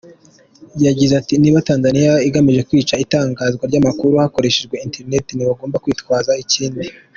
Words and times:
Yagize 0.85 1.13
ati 1.21 1.33
“Niba 1.41 1.65
Tanzania 1.69 2.13
igamije 2.27 2.61
kwica 2.69 2.99
itangwa 3.03 3.43
ry’amakuru 3.69 4.13
hakoreshejwe 4.23 4.75
internet, 4.87 5.25
ntibagomba 5.33 5.81
kwitwaza 5.83 6.31
ikindi. 6.43 6.85